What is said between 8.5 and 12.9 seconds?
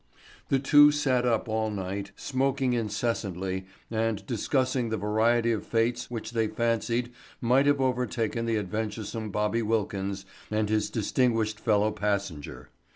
adventuresome Bobby Wilkins and his distinguished fellow passenger.